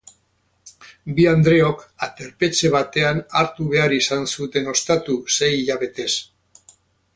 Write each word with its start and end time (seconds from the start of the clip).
Bi 1.17 1.27
andreok 1.31 1.83
aterpetxe 2.07 2.71
batean 2.77 3.21
hartu 3.41 3.69
behar 3.75 3.95
izan 4.01 4.27
zuten 4.37 4.73
ostatu 4.75 5.21
sei 5.39 5.53
hilabetez. 5.61 6.11